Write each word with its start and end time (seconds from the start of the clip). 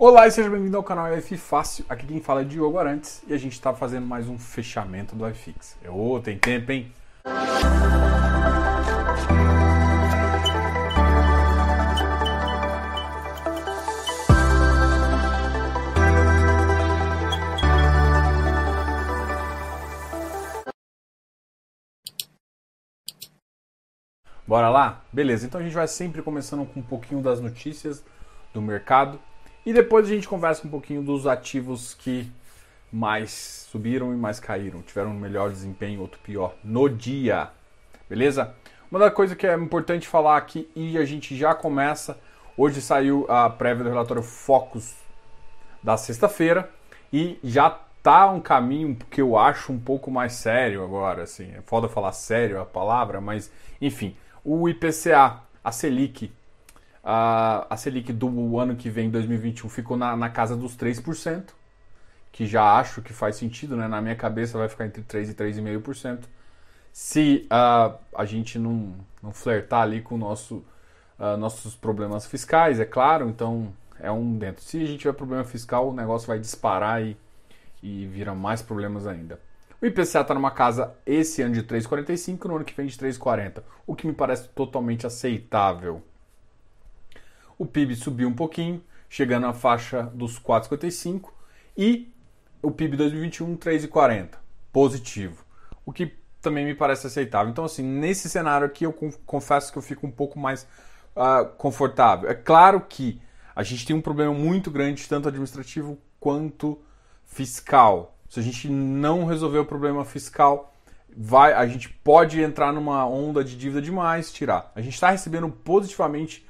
Olá 0.00 0.28
e 0.28 0.30
seja 0.30 0.48
bem-vindo 0.48 0.76
ao 0.76 0.82
canal 0.84 1.08
F 1.08 1.36
Fácil. 1.36 1.84
Aqui 1.88 2.06
quem 2.06 2.20
fala 2.20 2.42
é 2.42 2.44
Diogo 2.44 2.78
Arantes 2.78 3.20
e 3.26 3.34
a 3.34 3.36
gente 3.36 3.54
está 3.54 3.74
fazendo 3.74 4.06
mais 4.06 4.28
um 4.28 4.38
fechamento 4.38 5.16
do 5.16 5.28
iFix. 5.28 5.76
Ô, 5.88 6.20
tem 6.20 6.38
tempo, 6.38 6.70
hein? 6.70 6.92
Bora 24.46 24.68
lá? 24.68 25.02
Beleza, 25.12 25.44
então 25.44 25.60
a 25.60 25.64
gente 25.64 25.74
vai 25.74 25.88
sempre 25.88 26.22
começando 26.22 26.64
com 26.64 26.78
um 26.78 26.84
pouquinho 26.84 27.20
das 27.20 27.40
notícias 27.40 28.04
do 28.54 28.62
mercado 28.62 29.18
e 29.68 29.72
depois 29.74 30.06
a 30.06 30.08
gente 30.08 30.26
conversa 30.26 30.66
um 30.66 30.70
pouquinho 30.70 31.02
dos 31.02 31.26
ativos 31.26 31.92
que 31.92 32.32
mais 32.90 33.66
subiram 33.70 34.14
e 34.14 34.16
mais 34.16 34.40
caíram, 34.40 34.80
tiveram 34.80 35.10
um 35.10 35.20
melhor 35.20 35.50
desempenho, 35.50 36.00
outro 36.00 36.18
pior 36.20 36.54
no 36.64 36.88
dia. 36.88 37.50
Beleza? 38.08 38.54
Uma 38.90 38.98
da 38.98 39.10
coisa 39.10 39.36
que 39.36 39.46
é 39.46 39.54
importante 39.54 40.08
falar 40.08 40.38
aqui 40.38 40.70
e 40.74 40.96
a 40.96 41.04
gente 41.04 41.36
já 41.36 41.54
começa, 41.54 42.18
hoje 42.56 42.80
saiu 42.80 43.26
a 43.28 43.50
prévia 43.50 43.84
do 43.84 43.90
relatório 43.90 44.22
Focus 44.22 44.96
da 45.82 45.98
sexta-feira 45.98 46.70
e 47.12 47.38
já 47.44 47.68
tá 48.02 48.30
um 48.30 48.40
caminho 48.40 48.96
que 49.10 49.20
eu 49.20 49.36
acho 49.36 49.70
um 49.70 49.78
pouco 49.78 50.10
mais 50.10 50.32
sério 50.32 50.82
agora, 50.82 51.24
assim, 51.24 51.52
é 51.54 51.60
foda 51.60 51.90
falar 51.90 52.12
sério 52.12 52.58
a 52.58 52.64
palavra, 52.64 53.20
mas 53.20 53.52
enfim, 53.82 54.16
o 54.42 54.66
IPCA, 54.66 55.42
a 55.62 55.70
Selic, 55.70 56.32
a, 57.02 57.66
a 57.70 57.76
Selic 57.76 58.12
do 58.12 58.58
ano 58.58 58.76
que 58.76 58.90
vem, 58.90 59.10
2021, 59.10 59.68
ficou 59.68 59.96
na, 59.96 60.16
na 60.16 60.28
casa 60.28 60.56
dos 60.56 60.76
3%, 60.76 61.44
que 62.32 62.46
já 62.46 62.78
acho 62.78 63.02
que 63.02 63.12
faz 63.12 63.36
sentido, 63.36 63.76
né? 63.76 63.88
Na 63.88 64.00
minha 64.00 64.16
cabeça 64.16 64.58
vai 64.58 64.68
ficar 64.68 64.86
entre 64.86 65.02
3% 65.02 65.30
e 65.30 65.34
3,5%. 65.34 66.20
Se 66.92 67.46
uh, 67.46 67.98
a 68.14 68.24
gente 68.24 68.58
não, 68.58 68.94
não 69.22 69.32
flertar 69.32 69.82
ali 69.82 70.00
com 70.00 70.16
nosso, 70.16 70.64
uh, 71.18 71.36
nossos 71.36 71.74
problemas 71.74 72.26
fiscais, 72.26 72.80
é 72.80 72.84
claro, 72.84 73.28
então 73.28 73.72
é 74.00 74.10
um 74.10 74.36
dentro. 74.36 74.62
Se 74.62 74.82
a 74.82 74.86
gente 74.86 74.98
tiver 74.98 75.12
problema 75.12 75.44
fiscal, 75.44 75.88
o 75.88 75.94
negócio 75.94 76.26
vai 76.26 76.38
disparar 76.38 77.02
e, 77.02 77.16
e 77.82 78.06
vira 78.06 78.34
mais 78.34 78.62
problemas 78.62 79.06
ainda. 79.06 79.40
O 79.80 79.86
IPCA 79.86 80.20
está 80.22 80.34
numa 80.34 80.50
casa 80.50 80.92
esse 81.06 81.40
ano 81.40 81.54
de 81.54 81.62
3,45, 81.62 82.46
no 82.46 82.56
ano 82.56 82.64
que 82.64 82.74
vem 82.74 82.86
de 82.86 82.98
3,40, 82.98 83.62
o 83.86 83.94
que 83.94 84.06
me 84.06 84.12
parece 84.12 84.48
totalmente 84.48 85.06
aceitável. 85.06 86.02
O 87.58 87.66
PIB 87.66 87.96
subiu 87.96 88.28
um 88.28 88.34
pouquinho, 88.34 88.82
chegando 89.08 89.46
à 89.46 89.52
faixa 89.52 90.04
dos 90.14 90.38
4,55 90.38 91.30
e 91.76 92.12
o 92.62 92.70
PIB 92.70 92.96
2021 92.96 93.56
3,40, 93.56 94.30
positivo, 94.72 95.44
o 95.84 95.92
que 95.92 96.14
também 96.40 96.64
me 96.64 96.74
parece 96.74 97.06
aceitável. 97.06 97.50
Então, 97.50 97.64
assim, 97.64 97.82
nesse 97.82 98.28
cenário 98.28 98.66
aqui 98.66 98.84
eu 98.84 98.92
confesso 99.26 99.72
que 99.72 99.78
eu 99.78 99.82
fico 99.82 100.06
um 100.06 100.10
pouco 100.10 100.38
mais 100.38 100.66
uh, 101.16 101.46
confortável. 101.56 102.30
É 102.30 102.34
claro 102.34 102.80
que 102.80 103.20
a 103.54 103.62
gente 103.62 103.84
tem 103.84 103.96
um 103.96 104.00
problema 104.00 104.32
muito 104.32 104.70
grande, 104.70 105.08
tanto 105.08 105.28
administrativo 105.28 105.98
quanto 106.20 106.80
fiscal. 107.26 108.16
Se 108.28 108.38
a 108.38 108.42
gente 108.42 108.68
não 108.68 109.24
resolver 109.24 109.58
o 109.58 109.64
problema 109.64 110.04
fiscal, 110.04 110.72
vai, 111.16 111.52
a 111.52 111.66
gente 111.66 111.88
pode 111.88 112.40
entrar 112.40 112.72
numa 112.72 113.06
onda 113.06 113.42
de 113.42 113.56
dívida 113.56 113.82
demais, 113.82 114.32
tirar. 114.32 114.70
A 114.74 114.80
gente 114.80 114.94
está 114.94 115.10
recebendo 115.10 115.48
positivamente 115.50 116.46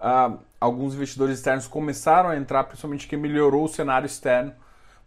uh, 0.00 0.38
alguns 0.60 0.94
investidores 0.94 1.38
externos 1.38 1.66
começaram 1.66 2.30
a 2.30 2.36
entrar, 2.36 2.64
principalmente 2.64 3.06
que 3.06 3.16
melhorou 3.16 3.64
o 3.64 3.68
cenário 3.68 4.06
externo, 4.06 4.52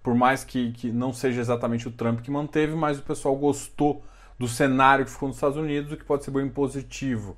por 0.01 0.15
mais 0.15 0.43
que, 0.43 0.71
que 0.71 0.91
não 0.91 1.13
seja 1.13 1.41
exatamente 1.41 1.87
o 1.87 1.91
Trump 1.91 2.21
que 2.21 2.31
manteve, 2.31 2.73
mas 2.75 2.97
o 2.99 3.03
pessoal 3.03 3.35
gostou 3.35 4.03
do 4.39 4.47
cenário 4.47 5.05
que 5.05 5.11
ficou 5.11 5.27
nos 5.27 5.37
Estados 5.37 5.57
Unidos, 5.57 5.91
o 5.91 5.97
que 5.97 6.03
pode 6.03 6.23
ser 6.23 6.31
bem 6.31 6.49
positivo. 6.49 7.37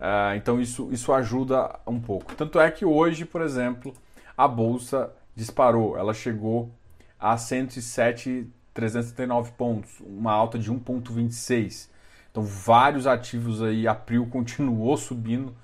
Uh, 0.00 0.34
então 0.36 0.58
isso, 0.60 0.88
isso 0.92 1.12
ajuda 1.12 1.78
um 1.86 2.00
pouco. 2.00 2.34
Tanto 2.34 2.58
é 2.58 2.70
que 2.70 2.86
hoje, 2.86 3.24
por 3.24 3.42
exemplo, 3.42 3.94
a 4.36 4.48
bolsa 4.48 5.12
disparou, 5.34 5.98
ela 5.98 6.14
chegou 6.14 6.70
a 7.18 7.36
107,339 7.36 9.50
pontos, 9.52 10.00
uma 10.00 10.32
alta 10.32 10.58
de 10.58 10.72
1,26. 10.72 11.88
Então, 12.30 12.42
vários 12.42 13.06
ativos 13.06 13.62
aí, 13.62 13.88
a 13.88 13.94
Prio 13.94 14.26
continuou 14.26 14.96
subindo. 14.96 15.54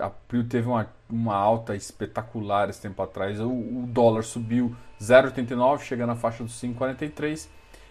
A 0.00 0.10
Prio 0.28 0.44
teve 0.44 0.68
uma, 0.68 0.88
uma 1.10 1.34
alta 1.34 1.74
espetacular 1.74 2.70
esse 2.70 2.80
tempo 2.80 3.02
atrás. 3.02 3.40
O, 3.40 3.48
o 3.48 3.84
dólar 3.88 4.22
subiu 4.22 4.76
0,89, 5.00 5.80
chegando 5.80 6.12
à 6.12 6.14
faixa 6.14 6.44
dos 6.44 6.52
5,43. 6.60 7.48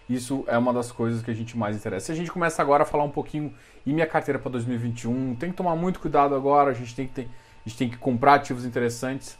Isso 0.07 0.45
é 0.47 0.57
uma 0.57 0.71
das 0.71 0.91
coisas 0.91 1.21
que 1.21 1.31
a 1.31 1.33
gente 1.33 1.57
mais 1.57 1.75
interessa. 1.75 2.13
A 2.13 2.15
gente 2.15 2.31
começa 2.31 2.61
agora 2.61 2.83
a 2.83 2.85
falar 2.85 3.03
um 3.03 3.09
pouquinho 3.09 3.53
e 3.85 3.91
minha 3.91 4.05
carteira 4.05 4.39
para 4.39 4.51
2021. 4.51 5.35
Tem 5.35 5.49
que 5.49 5.57
tomar 5.57 5.75
muito 5.75 5.99
cuidado 5.99 6.33
agora, 6.33 6.71
a 6.71 6.73
gente 6.73 6.95
tem 6.95 7.07
que, 7.07 7.13
ter, 7.13 7.29
a 7.65 7.69
gente 7.69 7.77
tem 7.77 7.89
que 7.89 7.97
comprar 7.97 8.35
ativos 8.35 8.65
interessantes, 8.65 9.37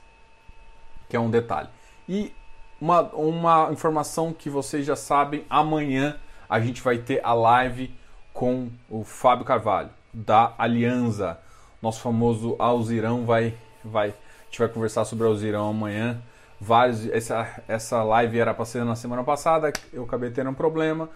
que 1.08 1.16
é 1.16 1.20
um 1.20 1.30
detalhe. 1.30 1.70
E 2.10 2.34
uma, 2.82 3.02
uma 3.14 3.70
informação 3.72 4.34
que 4.34 4.50
vocês 4.50 4.86
já 4.86 4.96
sabem, 4.96 5.46
amanhã 5.50 6.18
a 6.50 6.60
gente 6.60 6.82
vai 6.82 6.98
ter 6.98 7.22
a 7.24 7.34
live 7.34 7.94
com 8.34 8.70
o 8.90 9.04
Fábio 9.04 9.46
Carvalho, 9.46 9.90
da 10.14 10.54
Aliança. 10.58 11.40
Nosso 11.86 12.02
famoso 12.02 12.56
Alzirão 12.58 13.26
vai, 13.26 13.54
vai. 13.84 14.10
A 14.10 14.46
gente 14.46 14.58
vai 14.58 14.68
conversar 14.68 15.06
sobre 15.06 15.28
Alzirão 15.28 15.70
amanhã. 15.70 16.20
Vários, 16.60 17.08
essa, 17.10 17.62
essa 17.68 18.02
live 18.02 18.40
era 18.40 18.56
para 18.56 18.66
ser 18.66 18.84
na 18.84 18.96
semana 18.96 19.24
passada, 19.24 19.72
eu 19.94 20.04
acabei 20.04 20.32
tendo 20.32 20.50
um 20.50 20.54
problema. 20.56 21.12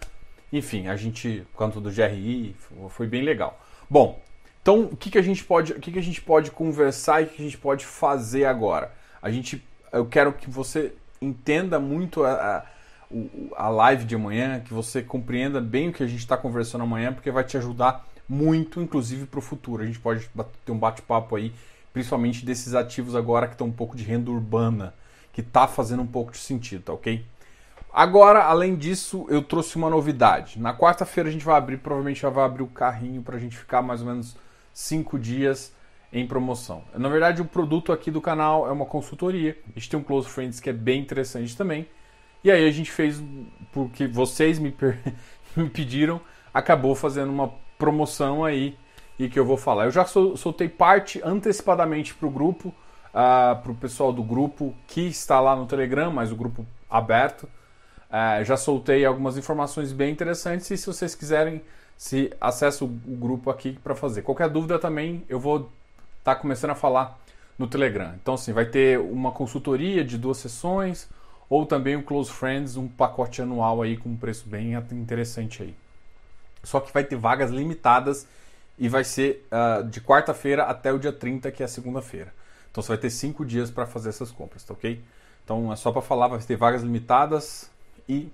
Enfim, 0.54 0.88
a 0.88 0.96
gente, 0.96 1.44
quanto 1.56 1.82
do 1.82 1.90
GRI, 1.90 2.56
foi 2.90 3.08
bem 3.08 3.24
legal. 3.24 3.60
Bom, 3.90 4.22
então 4.62 4.82
o 4.82 4.96
que, 4.96 5.10
que 5.10 5.18
a 5.18 5.24
gente 5.24 5.44
pode, 5.44 5.74
o 5.74 5.80
que, 5.80 5.92
que 5.92 5.98
a 5.98 6.04
gente 6.04 6.22
pode 6.22 6.52
conversar 6.52 7.22
e 7.22 7.26
o 7.26 7.30
que 7.30 7.42
a 7.42 7.46
gente 7.46 7.58
pode 7.58 7.84
fazer 7.84 8.46
agora? 8.46 8.94
A 9.24 9.32
gente, 9.32 9.66
eu 9.92 10.06
quero 10.06 10.34
que 10.34 10.52
você 10.52 10.94
entenda 11.20 11.80
muito 11.80 12.24
a, 12.24 12.32
a, 12.32 12.66
a 13.56 13.70
live 13.70 14.06
de 14.06 14.14
amanhã, 14.14 14.60
que 14.60 14.72
você 14.72 15.02
compreenda 15.02 15.60
bem 15.60 15.90
o 15.90 15.94
que 15.94 16.04
a 16.04 16.08
gente 16.08 16.20
está 16.20 16.38
conversando 16.38 16.84
amanhã, 16.84 17.12
porque 17.12 17.32
vai 17.32 17.44
te 17.44 17.58
ajudar 17.58 18.08
muito, 18.30 18.80
inclusive 18.80 19.26
para 19.26 19.40
o 19.40 19.42
futuro. 19.42 19.82
A 19.82 19.86
gente 19.86 20.00
pode 20.00 20.30
ter 20.64 20.72
um 20.72 20.78
bate-papo 20.78 21.36
aí, 21.36 21.52
principalmente 21.92 22.46
desses 22.46 22.76
ativos 22.76 23.16
agora 23.16 23.48
que 23.48 23.56
estão 23.56 23.68
um 23.68 23.72
pouco 23.72 23.98
de 23.98 24.04
renda 24.04 24.30
urbana, 24.30 24.94
que 25.34 25.42
está 25.42 25.68
fazendo 25.68 26.04
um 26.04 26.08
pouco 26.08 26.32
de 26.32 26.38
sentido, 26.38 26.84
tá 26.84 26.94
ok? 26.94 27.26
Agora, 27.92 28.44
além 28.44 28.76
disso, 28.76 29.26
eu 29.30 29.42
trouxe 29.42 29.76
uma 29.76 29.90
novidade. 29.90 30.60
Na 30.60 30.78
quarta-feira 30.78 31.28
a 31.28 31.32
gente 31.32 31.44
vai 31.44 31.58
abrir, 31.58 31.78
provavelmente 31.78 32.22
já 32.22 32.30
vai 32.30 32.46
abrir 32.46 32.62
o 32.62 32.68
carrinho 32.68 33.24
para 33.24 33.36
a 33.36 33.40
gente 33.40 33.58
ficar 33.58 33.82
mais 33.82 34.02
ou 34.02 34.08
menos 34.08 34.38
cinco 34.72 35.18
dias 35.18 35.74
em 36.14 36.28
promoção. 36.28 36.84
Na 36.94 37.10
verdade, 37.10 37.42
o 37.42 37.46
produto 37.46 37.92
aqui 37.92 38.12
do 38.12 38.22
canal 38.22 38.68
é 38.68 38.72
uma 38.72 38.86
consultoria. 38.86 39.58
A 39.76 39.80
gente 39.80 39.90
tem 39.90 40.00
um 40.00 40.04
Close 40.04 40.30
Friends 40.30 40.60
que 40.60 40.70
é 40.70 40.74
bem 40.74 41.02
interessante 41.02 41.58
também. 41.58 41.88
E 42.44 42.52
aí 42.52 42.68
a 42.68 42.72
gente 42.72 42.92
fez, 42.92 43.22
porque 43.72 44.08
vocês 44.08 44.60
me, 44.60 44.74
me 45.58 45.70
pediram, 45.70 46.22
acabou 46.54 46.94
fazendo 46.96 47.32
uma 47.32 47.52
promoção 47.80 48.46
aí 48.46 48.78
e 49.18 49.28
que 49.28 49.40
eu 49.40 49.46
vou 49.46 49.58
falar. 49.58 49.86
Eu 49.86 49.92
já 49.92 50.06
soltei 50.06 50.70
parte 50.70 51.20
antecipadamente 51.24 52.14
para 52.14 52.28
o 52.28 52.32
grupo, 52.32 52.70
uh, 52.70 52.74
ah, 53.14 53.60
para 53.64 53.72
o 53.72 53.76
pessoal 53.76 54.14
do 54.14 54.22
grupo 54.22 54.76
que 54.86 55.08
está 55.08 55.40
lá 55.40 55.56
no 55.56 55.66
Telegram, 55.66 56.12
mas 56.12 56.32
o 56.32 56.36
grupo 56.36 56.66
aberto. 56.88 57.44
Uh, 58.10 58.44
já 58.44 58.58
soltei 58.58 59.06
algumas 59.06 59.38
informações 59.38 59.92
bem 59.92 60.12
interessantes 60.12 60.70
e 60.70 60.78
se 60.78 60.86
vocês 60.86 61.16
quiserem, 61.16 61.62
se 61.98 62.32
acessa 62.40 62.84
o, 62.84 62.88
o 62.88 63.16
grupo 63.16 63.50
aqui 63.50 63.74
para 63.84 63.96
fazer. 63.96 64.22
Qualquer 64.22 64.50
dúvida 64.50 64.78
também, 64.78 65.24
eu 65.28 65.40
vou 65.40 65.72
está 66.20 66.36
começando 66.36 66.72
a 66.72 66.76
falar 66.76 67.20
no 67.58 67.68
Telegram. 67.68 68.14
Então, 68.22 68.36
assim, 68.36 68.54
vai 68.54 68.66
ter 68.66 69.00
uma 69.00 69.32
consultoria 69.32 70.04
de 70.04 70.18
duas 70.18 70.38
sessões 70.38 71.10
ou 71.50 71.66
também 71.66 71.96
o 71.96 72.04
Close 72.04 72.32
Friends, 72.32 72.78
um 72.78 72.88
pacote 72.88 73.42
anual 73.42 73.82
aí 73.82 73.98
com 73.98 74.10
um 74.10 74.16
preço 74.16 74.48
bem 74.48 74.74
interessante 74.92 75.64
aí. 75.64 75.76
Só 76.64 76.80
que 76.80 76.94
vai 76.94 77.04
ter 77.04 77.16
vagas 77.16 77.52
limitadas 77.52 78.28
e 78.78 78.88
vai 78.88 79.04
ser 79.04 79.48
uh, 79.52 79.84
de 79.84 80.02
quarta-feira 80.02 80.64
até 80.64 80.92
o 80.92 81.00
dia 81.00 81.12
30, 81.12 81.52
que 81.52 81.64
é 81.64 81.68
segunda-feira. 81.68 82.34
Então 82.72 82.82
você 82.82 82.90
vai 82.90 82.98
ter 82.98 83.10
cinco 83.10 83.46
dias 83.46 83.70
para 83.70 83.86
fazer 83.86 84.10
essas 84.10 84.32
compras, 84.32 84.64
tá 84.64 84.74
ok? 84.74 85.02
Então 85.44 85.72
é 85.72 85.76
só 85.76 85.92
para 85.92 86.02
falar, 86.02 86.28
vai 86.28 86.40
ter 86.40 86.56
vagas 86.56 86.84
limitadas 86.84 87.70
e 88.08 88.32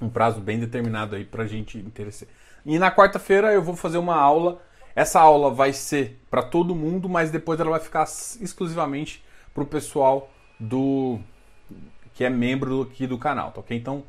um 0.00 0.08
prazo 0.08 0.40
bem 0.40 0.58
determinado 0.58 1.16
aí 1.16 1.24
para 1.24 1.46
gente 1.46 1.78
interessar. 1.78 2.28
E 2.64 2.78
na 2.78 2.90
quarta-feira 2.90 3.52
eu 3.52 3.62
vou 3.62 3.76
fazer 3.76 3.98
uma 3.98 4.16
aula 4.16 4.60
essa 4.94 5.20
aula 5.20 5.50
vai 5.50 5.72
ser 5.72 6.20
para 6.30 6.42
todo 6.42 6.74
mundo, 6.74 7.08
mas 7.08 7.30
depois 7.30 7.58
ela 7.58 7.70
vai 7.70 7.80
ficar 7.80 8.04
exclusivamente 8.04 9.24
para 9.52 9.62
o 9.62 9.66
pessoal 9.66 10.30
do 10.58 11.18
que 12.12 12.24
é 12.24 12.30
membro 12.30 12.82
aqui 12.82 13.06
do 13.06 13.18
canal, 13.18 13.50
tá 13.50 13.60
ok? 13.60 13.76
Então, 13.76 14.04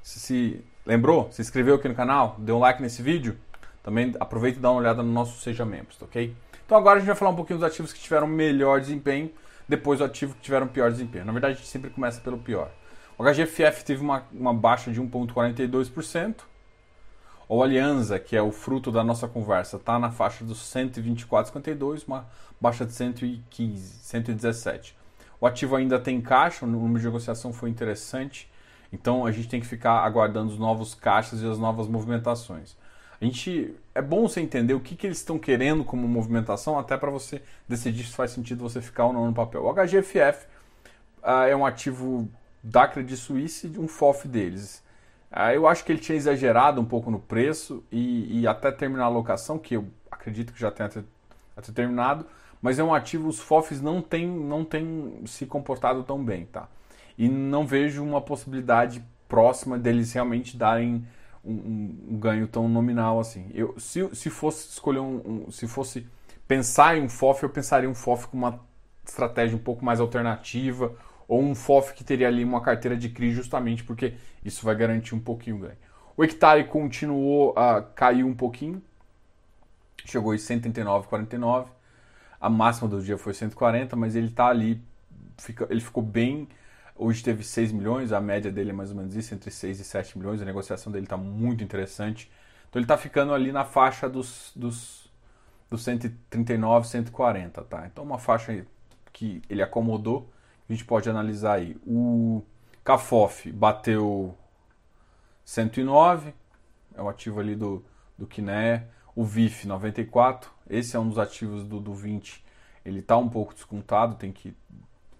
se 0.00 0.64
lembrou, 0.88 1.30
se 1.30 1.42
inscreveu 1.42 1.74
aqui 1.74 1.86
no 1.86 1.94
canal, 1.94 2.34
deu 2.38 2.56
um 2.56 2.58
like 2.58 2.80
nesse 2.80 3.02
vídeo, 3.02 3.36
também 3.82 4.14
aproveita 4.18 4.58
e 4.58 4.62
dá 4.62 4.70
uma 4.70 4.80
olhada 4.80 5.02
no 5.02 5.12
nosso 5.12 5.38
Seja 5.38 5.62
Membros, 5.62 5.98
tá 5.98 6.06
ok? 6.06 6.34
Então 6.64 6.78
agora 6.78 6.96
a 6.96 6.98
gente 6.98 7.06
vai 7.06 7.14
falar 7.14 7.30
um 7.30 7.36
pouquinho 7.36 7.58
dos 7.58 7.68
ativos 7.68 7.92
que 7.92 8.00
tiveram 8.00 8.26
melhor 8.26 8.80
desempenho. 8.80 9.30
depois 9.68 10.00
o 10.00 10.04
ativo 10.04 10.34
que 10.34 10.40
tiveram 10.40 10.66
pior 10.66 10.90
desempenho. 10.90 11.26
Na 11.26 11.32
verdade, 11.32 11.52
a 11.52 11.56
gente 11.56 11.68
sempre 11.68 11.90
começa 11.90 12.22
pelo 12.22 12.38
pior. 12.38 12.70
O 13.18 13.22
HGFF 13.22 13.84
teve 13.84 14.00
uma, 14.00 14.24
uma 14.32 14.54
baixa 14.54 14.90
de 14.90 14.98
1,42%. 14.98 16.36
O 17.46 17.62
Alianza, 17.62 18.18
que 18.18 18.34
é 18.34 18.40
o 18.40 18.50
fruto 18.50 18.90
da 18.90 19.04
nossa 19.04 19.28
conversa, 19.28 19.76
está 19.76 19.98
na 19.98 20.10
faixa 20.10 20.42
dos 20.42 20.58
124,52, 20.74 22.04
uma 22.06 22.26
baixa 22.58 22.86
de 22.86 22.92
115, 22.92 23.98
117. 24.04 24.96
O 25.38 25.46
ativo 25.46 25.76
ainda 25.76 25.98
tem 25.98 26.18
caixa, 26.20 26.64
o 26.64 26.68
número 26.68 26.98
de 26.98 27.04
negociação 27.04 27.52
foi 27.52 27.68
interessante, 27.68 28.50
então 28.92 29.26
a 29.26 29.32
gente 29.32 29.48
tem 29.48 29.60
que 29.60 29.66
ficar 29.66 30.00
aguardando 30.04 30.52
os 30.52 30.58
novos 30.58 30.94
caixas 30.94 31.42
e 31.42 31.46
as 31.46 31.58
novas 31.58 31.86
movimentações. 31.88 32.76
A 33.20 33.24
gente 33.24 33.74
é 33.94 34.00
bom 34.00 34.28
você 34.28 34.40
entender 34.40 34.74
o 34.74 34.80
que, 34.80 34.94
que 34.94 35.06
eles 35.06 35.18
estão 35.18 35.38
querendo 35.38 35.84
como 35.84 36.06
movimentação, 36.06 36.78
até 36.78 36.96
para 36.96 37.10
você 37.10 37.42
decidir 37.68 38.04
se 38.04 38.14
faz 38.14 38.30
sentido 38.30 38.62
você 38.62 38.80
ficar 38.80 39.06
ou 39.06 39.12
não 39.12 39.26
no 39.26 39.34
papel. 39.34 39.64
O 39.64 39.72
HGFF 39.72 40.46
ah, 41.22 41.46
é 41.46 41.56
um 41.56 41.66
ativo 41.66 42.28
da 42.62 42.86
Credit 42.86 43.16
Suisse, 43.16 43.72
um 43.76 43.88
FOF 43.88 44.28
deles. 44.28 44.82
Uh, 45.30 45.52
eu 45.52 45.66
acho 45.66 45.84
que 45.84 45.92
ele 45.92 46.00
tinha 46.00 46.16
exagerado 46.16 46.80
um 46.80 46.84
pouco 46.84 47.10
no 47.10 47.18
preço 47.18 47.84
e, 47.92 48.40
e 48.40 48.46
até 48.46 48.70
terminar 48.70 49.04
a 49.04 49.06
alocação, 49.06 49.58
que 49.58 49.74
eu 49.74 49.86
acredito 50.10 50.52
que 50.52 50.60
já 50.60 50.70
tenha 50.70 50.88
até 51.56 51.72
terminado, 51.72 52.24
mas 52.62 52.78
é 52.78 52.84
um 52.84 52.94
ativo, 52.94 53.28
os 53.28 53.38
FOFs 53.38 53.80
não 53.80 54.00
têm 54.00 54.26
não 54.26 54.64
tem 54.64 55.22
se 55.26 55.44
comportado 55.44 56.02
tão 56.02 56.22
bem, 56.24 56.46
tá? 56.46 56.68
E 57.18 57.28
não 57.28 57.66
vejo 57.66 58.02
uma 58.02 58.20
possibilidade 58.20 59.04
próxima 59.28 59.76
deles 59.76 60.12
realmente 60.12 60.56
darem 60.56 61.04
um, 61.44 61.94
um, 62.10 62.18
ganho 62.18 62.46
tão 62.46 62.68
nominal 62.68 63.18
assim. 63.18 63.50
Eu, 63.52 63.74
se, 63.78 64.08
se 64.14 64.30
fosse 64.30 64.68
escolher 64.70 65.00
um, 65.00 65.46
um, 65.48 65.50
se 65.50 65.66
fosse 65.66 66.06
pensar 66.46 66.96
em 66.96 67.02
um 67.02 67.08
FOF, 67.08 67.42
eu 67.42 67.50
pensaria 67.50 67.90
um 67.90 67.94
FOF 67.94 68.28
com 68.28 68.36
uma 68.36 68.60
estratégia 69.04 69.56
um 69.56 69.60
pouco 69.60 69.84
mais 69.84 69.98
alternativa 69.98 70.94
ou 71.26 71.42
um 71.42 71.54
FOF 71.54 71.92
que 71.92 72.04
teria 72.04 72.28
ali 72.28 72.44
uma 72.44 72.60
carteira 72.60 72.96
de 72.96 73.08
CRI 73.08 73.32
justamente 73.32 73.82
porque 73.82 74.14
isso 74.44 74.64
vai 74.64 74.74
garantir 74.76 75.14
um 75.14 75.20
pouquinho 75.20 75.56
o 75.56 75.60
ganho. 75.60 75.76
O 76.16 76.24
hectare 76.24 76.64
continuou 76.64 77.52
a 77.56 77.82
cair 77.82 78.24
um 78.24 78.34
pouquinho, 78.34 78.82
chegou 80.04 80.34
em 80.34 80.38
139,49. 80.38 81.66
A 82.40 82.48
máxima 82.48 82.88
do 82.88 83.02
dia 83.02 83.18
foi 83.18 83.34
140, 83.34 83.94
mas 83.96 84.16
ele 84.16 84.28
está 84.28 84.46
ali, 84.46 84.82
fica, 85.36 85.66
ele 85.70 85.80
ficou 85.80 86.02
bem 86.02 86.48
Hoje 87.00 87.22
teve 87.22 87.44
6 87.44 87.70
milhões, 87.70 88.12
a 88.12 88.20
média 88.20 88.50
dele 88.50 88.70
é 88.70 88.72
mais 88.72 88.90
ou 88.90 88.96
menos 88.96 89.14
isso, 89.14 89.32
entre 89.32 89.52
6 89.52 89.78
e 89.78 89.84
7 89.84 90.18
milhões. 90.18 90.42
A 90.42 90.44
negociação 90.44 90.90
dele 90.90 91.06
está 91.06 91.16
muito 91.16 91.62
interessante. 91.62 92.28
Então 92.68 92.80
ele 92.80 92.84
está 92.84 92.98
ficando 92.98 93.32
ali 93.32 93.52
na 93.52 93.64
faixa 93.64 94.08
dos, 94.08 94.50
dos, 94.56 95.08
dos 95.70 95.84
139, 95.84 96.88
140, 96.88 97.62
tá? 97.62 97.86
Então 97.86 98.02
uma 98.02 98.18
faixa 98.18 98.66
que 99.12 99.40
ele 99.48 99.62
acomodou, 99.62 100.28
a 100.68 100.72
gente 100.72 100.84
pode 100.84 101.08
analisar 101.08 101.54
aí. 101.54 101.76
O 101.86 102.42
Cafof 102.82 103.50
bateu 103.52 104.36
109, 105.44 106.34
é 106.96 107.00
o 107.00 107.08
ativo 107.08 107.38
ali 107.38 107.54
do, 107.54 107.84
do 108.18 108.26
Kiné. 108.26 108.88
O 109.14 109.24
VIF 109.24 109.66
94, 109.66 110.50
esse 110.68 110.96
é 110.96 110.98
um 110.98 111.08
dos 111.08 111.18
ativos 111.18 111.64
do, 111.64 111.80
do 111.80 111.94
20. 111.94 112.44
Ele 112.84 113.00
está 113.00 113.16
um 113.16 113.28
pouco 113.28 113.54
descontado, 113.54 114.16
tem 114.16 114.32
que 114.32 114.56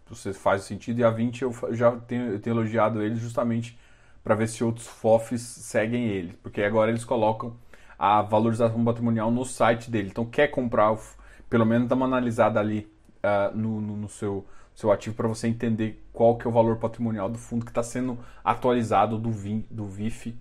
você 0.08 0.32
faz 0.32 0.62
sentido. 0.62 1.00
E 1.00 1.04
a 1.04 1.10
20 1.10 1.42
eu 1.42 1.52
já 1.72 1.92
tenho, 1.92 2.32
eu 2.32 2.40
tenho 2.40 2.54
elogiado 2.54 3.02
ele 3.02 3.16
justamente 3.16 3.78
para 4.22 4.34
ver 4.34 4.48
se 4.48 4.62
outros 4.62 4.86
FOFs 4.86 5.40
seguem 5.40 6.06
ele. 6.06 6.34
Porque 6.42 6.62
agora 6.62 6.90
eles 6.90 7.04
colocam 7.04 7.56
a 7.98 8.22
valorização 8.22 8.84
patrimonial 8.84 9.30
no 9.30 9.44
site 9.44 9.90
dele. 9.90 10.08
Então, 10.10 10.24
quer 10.24 10.48
comprar, 10.48 10.96
pelo 11.50 11.66
menos 11.66 11.88
dá 11.88 11.96
uma 11.96 12.06
analisada 12.06 12.60
ali 12.60 12.90
uh, 13.18 13.56
no, 13.56 13.80
no, 13.80 13.96
no, 13.96 14.08
seu, 14.08 14.46
seu 14.74 14.92
ativo 14.92 15.16
para 15.16 15.26
você 15.26 15.48
entender 15.48 16.04
qual 16.12 16.36
que 16.36 16.46
é 16.46 16.50
o 16.50 16.52
valor 16.52 16.76
patrimonial 16.76 17.28
do 17.28 17.38
fundo 17.38 17.64
que 17.64 17.70
está 17.70 17.82
sendo 17.82 18.18
atualizado 18.44 19.18
do, 19.18 19.32
VIN, 19.32 19.66
do 19.70 19.86
VIF. 19.86 20.36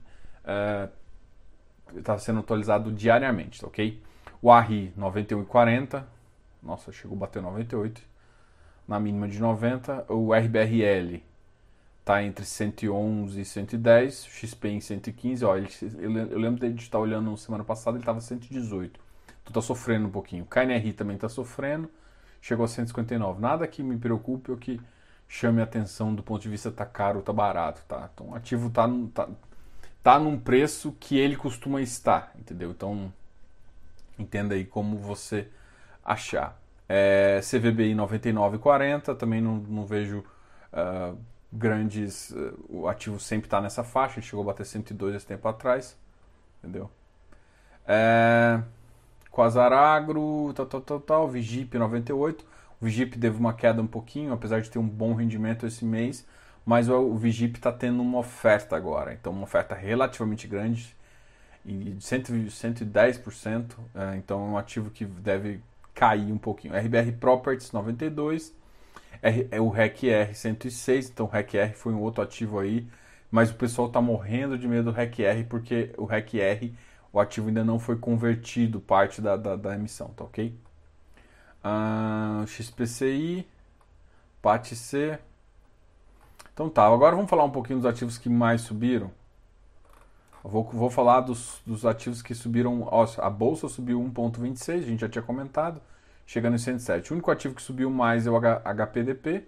Está 1.95 2.15
uh, 2.15 2.19
sendo 2.19 2.41
atualizado 2.41 2.91
diariamente, 2.91 3.61
tá 3.61 3.67
ok? 3.67 4.01
O 4.41 4.51
ARRI 4.51 4.93
91,40. 4.97 6.03
Nossa, 6.61 6.91
chegou 6.91 7.15
a 7.15 7.19
bater 7.21 7.41
98 7.41 8.16
na 8.88 9.00
mínima 9.00 9.28
de 9.28 9.39
90. 9.39 10.06
O 10.10 10.34
RBRL 10.34 11.22
está 12.00 12.24
entre 12.24 12.45
111 12.45 13.42
e 13.42 13.45
110, 13.45 14.25
o 14.25 14.30
XP 14.30 14.69
em 14.69 14.80
115. 14.80 15.44
Ó, 15.44 15.57
ele, 15.57 15.69
eu 16.31 16.39
lembro 16.39 16.69
de 16.69 16.81
estar 16.81 17.00
olhando 17.00 17.36
semana 17.36 17.63
passada, 17.63 17.98
ele 17.98 18.04
estava 18.04 18.22
118. 18.22 19.00
Então 19.42 19.50
está 19.50 19.62
sofrendo 19.62 20.07
um 20.07 20.12
pouquinho. 20.12 20.44
O 20.44 20.48
KNRI 20.48 20.94
também 20.94 21.16
está 21.16 21.28
sofrendo, 21.28 21.89
chegou 22.42 22.63
a 22.63 22.68
159. 22.68 23.42
Nada 23.42 23.68
que 23.68 23.84
me 23.84 23.98
preocupe 23.98 24.51
ou 24.51 24.57
que 24.57 24.80
chame 25.28 25.62
atenção 25.62 26.16
do 26.16 26.24
ponto 26.24 26.42
de 26.42 26.50
vista 26.50 26.72
tá 26.72 26.86
caro 26.86 27.18
ou 27.18 27.24
tá 27.24 27.34
barato, 27.34 27.81
tá? 27.88 28.10
Então 28.13 28.30
o 28.30 28.36
ativo 28.36 28.69
tá, 28.69 28.88
tá, 29.13 29.28
tá 30.01 30.19
num 30.19 30.39
preço 30.39 30.95
que 31.00 31.18
ele 31.18 31.36
costuma 31.36 31.81
estar, 31.81 32.31
entendeu? 32.39 32.72
Então 32.72 33.12
entenda 34.18 34.56
aí 34.56 34.63
como 34.63 34.98
você 34.98 35.50
achar. 36.04 36.57
É, 36.89 37.39
CVBI 37.42 37.94
99,40, 37.95 39.16
também 39.18 39.42
não, 39.42 39.56
não 39.57 39.86
vejo 39.86 40.24
uh, 40.74 41.18
grandes. 41.51 42.31
Uh, 42.31 42.57
o 42.69 42.88
ativo 42.88 43.19
sempre 43.19 43.48
está 43.48 43.60
nessa 43.60 43.84
faixa, 43.84 44.22
chegou 44.22 44.44
a 44.44 44.48
bater 44.48 44.66
102 44.66 45.16
esse 45.16 45.25
tempo 45.25 45.48
atrás, 45.48 45.98
entendeu? 46.60 46.89
É, 47.88 48.62
Quasar 49.31 49.72
Agro, 49.72 50.51
tal, 50.56 50.66
tal, 50.66 50.81
tal, 50.81 51.00
tal, 51.00 51.28
Vigip 51.30 51.78
98. 51.78 52.45
O 52.80 52.86
Vigip 52.86 53.18
teve 53.18 53.38
uma 53.38 53.54
queda 53.54 53.81
um 53.81 53.88
pouquinho, 53.88 54.34
apesar 54.34 54.62
de 54.62 54.69
ter 54.69 54.80
um 54.80 54.88
bom 54.88 55.13
rendimento 55.13 55.66
esse 55.66 55.86
mês, 55.86 56.25
mas 56.66 56.89
o, 56.89 57.00
o 57.00 57.18
Vigip 57.18 57.57
está 57.57 57.72
tendo 57.72 58.01
uma 58.01 58.19
oferta 58.19 58.75
agora, 58.75 59.13
então 59.13 59.31
uma 59.31 59.44
oferta 59.44 59.74
relativamente 59.74 60.48
grande, 60.48 60.95
e 61.66 61.92
de 61.92 62.01
110%, 62.01 63.75
é, 63.95 64.16
então 64.18 64.39
é 64.39 64.50
um 64.51 64.57
ativo 64.57 64.89
que 64.89 65.06
deve 65.06 65.62
cair 65.97 66.31
um 66.31 66.38
pouquinho. 66.38 66.75
RBR 66.75 67.11
Properties 67.13 67.71
92, 67.71 68.55
R, 69.19 69.47
é 69.49 69.59
o 69.59 69.67
REC-R 69.67 70.35
106, 70.35 71.09
então 71.09 71.25
o 71.25 71.29
REC-R 71.29 71.73
foi 71.73 71.91
um 71.91 71.99
outro 72.01 72.21
ativo 72.21 72.59
aí, 72.59 72.88
mas 73.31 73.49
o 73.49 73.55
pessoal 73.55 73.88
está 73.88 73.99
morrendo 73.99 74.59
de 74.59 74.67
medo 74.67 74.91
do 74.91 74.91
REC-R 74.91 75.44
porque 75.45 75.91
o 75.97 76.05
REC-R, 76.05 76.71
o 77.11 77.19
ativo 77.19 77.47
ainda 77.47 77.63
não 77.63 77.79
foi 77.79 77.97
convertido 77.97 78.79
parte 78.79 79.19
da, 79.19 79.35
da, 79.35 79.55
da 79.55 79.73
emissão, 79.73 80.09
tá 80.09 80.23
ok? 80.23 80.55
Uh, 81.65 82.45
XPCI, 82.45 83.47
PAT-C. 84.39 85.17
Então 86.53 86.69
tá, 86.69 86.85
agora 86.85 87.15
vamos 87.15 87.29
falar 87.29 87.43
um 87.43 87.50
pouquinho 87.50 87.79
dos 87.79 87.88
ativos 87.88 88.19
que 88.19 88.29
mais 88.29 88.62
subiram. 88.62 89.12
Vou, 90.50 90.63
vou 90.63 90.89
falar 90.89 91.22
dos, 91.22 91.62
dos 91.66 91.86
ativos 91.86 92.22
que 92.22 92.34
subiram. 92.34 92.84
Ó, 92.84 93.06
a 93.18 93.30
bolsa 93.30 93.68
subiu 93.68 94.00
1,26, 94.01 94.77
a 94.77 94.82
gente 94.82 95.01
já 95.01 95.10
tinha 95.10 95.22
comentado, 95.22 95.82
chegando 96.25 96.56
em 96.56 96.58
107. 96.58 97.12
O 97.12 97.16
único 97.16 97.30
ativo 97.30 97.54
que 97.54 97.62
subiu 97.62 97.89
mais 97.89 98.25
é 98.25 98.32
o 98.32 98.38
H, 98.38 98.62
HPDP, 98.63 99.46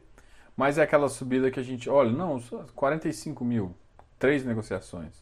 mas 0.57 0.77
é 0.77 0.83
aquela 0.83 1.07
subida 1.09 1.49
que 1.49 1.59
a 1.59 1.63
gente. 1.63 1.89
Olha, 1.89 2.11
não, 2.11 2.39
45 2.75 3.45
mil, 3.45 3.73
três 4.19 4.45
negociações. 4.45 5.13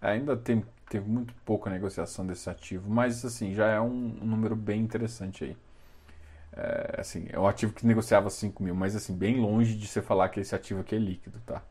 Ainda 0.00 0.36
tem, 0.36 0.64
tem 0.88 1.00
muito 1.00 1.34
pouca 1.44 1.70
negociação 1.70 2.26
desse 2.26 2.48
ativo, 2.48 2.88
mas 2.90 3.24
assim, 3.24 3.54
já 3.54 3.66
é 3.68 3.80
um, 3.80 4.16
um 4.22 4.26
número 4.26 4.56
bem 4.56 4.80
interessante 4.80 5.44
aí. 5.44 5.56
É, 6.52 7.00
assim, 7.00 7.26
é 7.30 7.38
um 7.38 7.46
ativo 7.46 7.72
que 7.72 7.86
negociava 7.86 8.30
5 8.30 8.62
mil, 8.62 8.74
mas 8.74 8.96
assim, 8.96 9.16
bem 9.16 9.40
longe 9.40 9.76
de 9.76 9.86
você 9.86 10.02
falar 10.02 10.28
que 10.28 10.40
esse 10.40 10.54
ativo 10.54 10.80
aqui 10.80 10.94
é 10.96 10.98
líquido, 10.98 11.40
tá? 11.46 11.62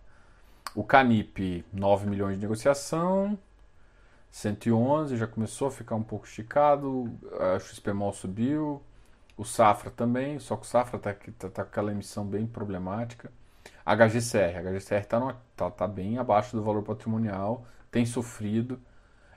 O 0.76 0.84
Canip, 0.84 1.66
9 1.74 2.08
milhões 2.08 2.36
de 2.36 2.42
negociação. 2.42 3.38
111 4.32 5.18
já 5.18 5.26
começou 5.26 5.68
a 5.68 5.72
ficar 5.72 5.96
um 5.96 6.04
pouco 6.04 6.26
esticado. 6.26 7.12
A 7.40 7.60
XPMOL 7.60 8.14
subiu. 8.14 8.82
O 9.36 9.46
Safra 9.46 9.90
também, 9.90 10.38
só 10.38 10.58
que 10.58 10.64
o 10.64 10.66
Safra 10.66 10.98
está 10.98 11.14
tá, 11.14 11.50
tá 11.50 11.64
com 11.64 11.70
aquela 11.70 11.92
emissão 11.92 12.26
bem 12.26 12.46
problemática. 12.46 13.32
A 13.86 13.96
HGCR, 13.96 14.58
a 14.58 14.62
HGCR 14.62 15.02
está 15.02 15.36
tá, 15.56 15.72
tá 15.72 15.88
bem 15.88 16.18
abaixo 16.18 16.56
do 16.56 16.62
valor 16.62 16.84
patrimonial, 16.84 17.66
tem 17.90 18.06
sofrido. 18.06 18.80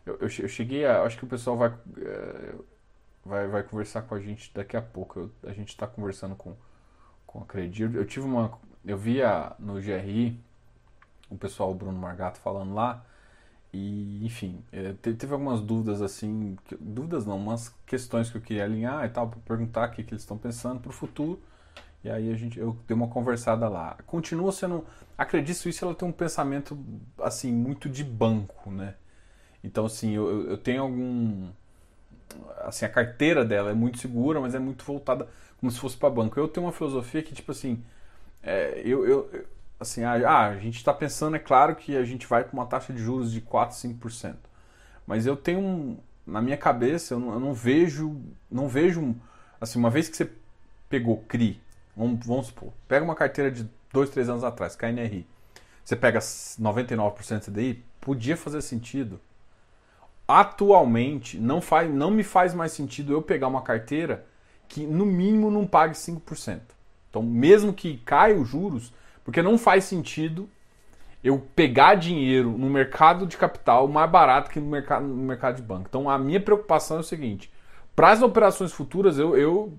Eu, 0.05 0.15
eu, 0.15 0.23
eu 0.23 0.49
cheguei 0.49 0.85
a. 0.85 1.03
Acho 1.03 1.17
que 1.17 1.25
o 1.25 1.29
pessoal 1.29 1.57
vai, 1.57 1.73
é, 1.99 2.55
vai, 3.25 3.47
vai 3.47 3.63
conversar 3.63 4.03
com 4.03 4.17
a 4.17 4.21
gente 4.21 4.53
daqui 4.53 4.77
a 4.77 4.83
pouco. 4.83 5.21
Eu, 5.21 5.51
a 5.51 5.53
gente 5.53 5.69
está 5.69 5.87
conversando 5.87 6.35
com, 6.35 6.57
com 7.25 7.41
a 7.41 7.47
Credir. 7.47 7.95
Eu 7.95 8.05
tive 8.05 8.27
uma. 8.27 8.59
Eu 8.85 8.99
via 8.99 9.55
no 9.59 9.81
GRI 9.81 10.39
o 11.33 11.39
pessoal, 11.39 11.71
o 11.71 11.75
Bruno 11.75 11.99
Margato, 11.99 12.39
falando 12.39 12.75
lá. 12.75 13.05
E, 13.73 14.25
enfim, 14.25 14.63
é, 14.71 14.93
teve 14.93 15.33
algumas 15.33 15.61
dúvidas 15.61 16.03
assim, 16.03 16.57
dúvidas 16.79 17.25
não, 17.25 17.39
umas 17.39 17.75
questões 17.87 18.31
que 18.31 18.37
eu 18.37 18.43
queria 18.43 18.65
alinhar 18.65 19.05
e 19.07 19.09
tal, 19.09 19.29
para 19.29 19.41
perguntar 19.41 19.89
o 19.89 19.93
que, 19.93 20.03
que 20.05 20.13
eles 20.13 20.23
estão 20.23 20.37
pensando 20.37 20.81
para 20.81 20.91
o 20.91 20.93
futuro. 20.93 21.41
E 22.05 22.11
aí 22.11 22.33
a 22.33 22.37
gente, 22.37 22.59
eu 22.59 22.77
dei 22.87 22.95
uma 22.95 23.09
conversada 23.09 23.69
lá. 23.69 23.97
Continua 24.07 24.53
sendo, 24.53 24.85
acredito 25.17 25.69
isso, 25.69 25.85
ela 25.85 25.95
tem 25.95 26.07
um 26.07 26.13
pensamento 26.13 26.79
assim 27.19 27.53
muito 27.53 27.89
de 27.89 28.05
banco, 28.05 28.71
né? 28.71 28.95
Então 29.65 29.87
assim, 29.87 30.13
eu, 30.13 30.51
eu 30.51 30.59
tenho 30.59 30.83
algum 30.83 31.49
assim, 32.65 32.85
a 32.85 32.89
carteira 32.89 33.45
dela 33.45 33.71
é 33.71 33.75
muito 33.75 33.99
segura, 33.99 34.41
mas 34.41 34.55
é 34.55 34.59
muito 34.59 34.85
voltada 34.85 35.29
como 35.61 35.71
se 35.71 35.79
fosse 35.79 35.97
para 35.97 36.11
banco. 36.11 36.39
Eu 36.39 36.49
tenho 36.49 36.67
uma 36.67 36.73
filosofia 36.73 37.23
que, 37.23 37.35
tipo 37.35 37.53
assim, 37.53 37.83
é, 38.43 38.81
eu, 38.85 39.07
eu, 39.07 39.47
assim, 39.83 40.05
ah, 40.05 40.47
a 40.49 40.57
gente 40.59 40.77
está 40.77 40.95
pensando, 40.95 41.37
é 41.37 41.39
claro 41.39 41.75
que 41.77 41.97
a 41.97 42.05
gente 42.05 42.27
vai 42.27 42.45
para 42.45 42.53
uma 42.53 42.67
taxa 42.67 42.93
de 42.93 43.03
juros 43.03 43.31
de 43.33 43.41
4, 43.41 43.77
5%. 43.77 44.37
Mas 45.07 45.27
eu 45.27 45.37
tenho 45.37 45.99
na 46.27 46.41
minha 46.41 46.57
cabeça, 46.57 47.15
eu 47.15 47.21
não, 47.21 47.33
eu 47.33 47.41
não, 47.41 47.53
vejo, 47.53 48.21
não 48.51 48.69
vejo, 48.69 49.15
assim, 49.61 49.79
uma 49.79 49.91
vez 49.91 50.09
que 50.09 50.17
você 50.17 50.31
pegou 50.89 51.19
CRI, 51.29 51.61
vamos, 51.97 52.25
vamos 52.25 52.47
supor, 52.47 52.73
pega 52.87 53.05
uma 53.05 53.15
carteira 53.15 53.51
de 53.51 53.69
2, 53.93 54.11
3 54.11 54.29
anos 54.29 54.45
atrás, 54.45 54.77
KNRI, 54.77 55.27
você 55.85 55.97
pega 55.97 56.21
99% 56.21 57.41
CDI, 57.41 57.85
podia 58.01 58.37
fazer 58.37 58.63
sentido. 58.63 59.21
Atualmente, 60.29 61.39
não, 61.39 61.61
faz, 61.61 61.93
não 61.93 62.11
me 62.11 62.23
faz 62.23 62.55
mais 62.55 62.71
sentido 62.73 63.13
eu 63.13 63.21
pegar 63.21 63.49
uma 63.49 63.63
carteira 63.63 64.25
que 64.69 64.87
no 64.87 65.05
mínimo 65.05 65.51
não 65.51 65.67
pague 65.67 65.95
5%. 65.95 66.61
Então, 67.11 67.23
mesmo 67.23 67.75
que 67.75 67.99
caia 67.99 68.39
os 68.39 68.49
juros, 68.49 68.93
porque 69.25 69.43
não 69.43 69.57
faz 69.57 69.85
sentido 69.85 70.49
eu 71.23 71.39
pegar 71.55 71.95
dinheiro 71.95 72.51
no 72.51 72.69
mercado 72.69 73.27
de 73.27 73.37
capital 73.37 73.87
mais 73.87 74.11
barato 74.11 74.51
que 74.51 74.59
no 74.59 74.67
mercado, 74.67 75.07
no 75.07 75.23
mercado 75.23 75.57
de 75.57 75.63
banco. 75.63 75.87
Então, 75.89 76.11
a 76.11 76.19
minha 76.19 76.41
preocupação 76.41 76.97
é 76.97 77.01
o 77.01 77.05
seguinte: 77.05 77.51
para 77.95 78.11
as 78.11 78.23
operações 78.23 78.73
futuras, 78.73 79.19
eu, 79.19 79.37
eu, 79.37 79.73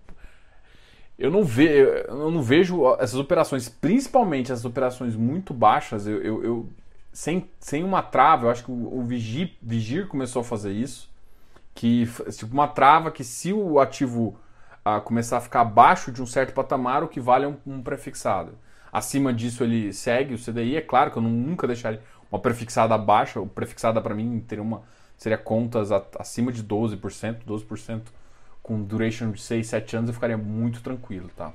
eu, 1.19 1.29
não, 1.29 1.43
ve, 1.43 1.67
eu 2.07 2.31
não 2.31 2.41
vejo 2.41 2.95
essas 2.95 3.19
operações, 3.19 3.67
principalmente 3.67 4.51
essas 4.51 4.65
operações 4.65 5.15
muito 5.15 5.53
baixas, 5.53 6.07
eu, 6.07 6.21
eu, 6.21 6.43
eu 6.43 6.69
sem, 7.11 7.49
sem 7.59 7.83
uma 7.83 8.01
trava, 8.01 8.45
eu 8.45 8.49
acho 8.49 8.63
que 8.63 8.71
o, 8.71 8.99
o 8.99 9.03
Vigir, 9.03 9.51
Vigir 9.61 10.07
começou 10.07 10.41
a 10.41 10.45
fazer 10.45 10.71
isso, 10.71 11.09
que 11.75 12.07
tipo 12.31 12.53
uma 12.53 12.67
trava 12.67 13.11
que 13.11 13.23
se 13.23 13.51
o 13.51 13.79
ativo 13.79 14.37
a 14.85 14.99
começar 14.99 15.37
a 15.37 15.41
ficar 15.41 15.61
abaixo 15.61 16.11
de 16.11 16.21
um 16.21 16.25
certo 16.25 16.53
patamar, 16.53 17.03
o 17.03 17.07
que 17.07 17.19
vale 17.19 17.45
é 17.45 17.47
um, 17.47 17.57
um 17.65 17.81
prefixado. 17.81 18.51
Acima 18.93 19.33
disso 19.33 19.63
ele 19.63 19.91
segue 19.91 20.35
o 20.35 20.37
CDI, 20.37 20.77
é 20.77 20.81
claro 20.81 21.09
que 21.09 21.17
eu 21.17 21.21
nunca 21.23 21.65
deixaria 21.65 21.99
uma 22.31 22.39
prefixada 22.39 22.95
baixa, 22.97 23.39
o 23.39 23.47
prefixada 23.47 23.99
para 23.99 24.13
mim 24.13 24.39
teria 24.47 24.61
uma 24.63 24.83
seria 25.17 25.37
contas 25.37 25.89
acima 26.19 26.51
de 26.51 26.63
12%, 26.63 27.43
12% 27.47 28.01
com 28.61 28.83
duration 28.83 29.31
de 29.31 29.41
6, 29.41 29.65
7 29.65 29.95
anos 29.97 30.09
eu 30.09 30.13
ficaria 30.13 30.37
muito 30.37 30.81
tranquilo, 30.81 31.29
tá? 31.35 31.53